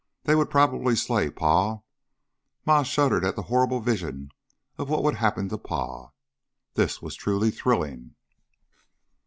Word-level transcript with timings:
They 0.23 0.33
would 0.33 0.49
probably 0.49 0.95
slay 0.95 1.29
Pa. 1.29 1.81
Ma 2.65 2.81
shuddered 2.81 3.23
at 3.23 3.35
the 3.35 3.43
horrid 3.43 3.83
vision 3.83 4.31
of 4.79 4.89
what 4.89 5.03
would 5.03 5.17
happen 5.17 5.47
to 5.49 5.59
Pa. 5.59 6.09
This 6.73 7.03
was 7.03 7.13
truly 7.15 7.51
thrilling. 7.51 8.15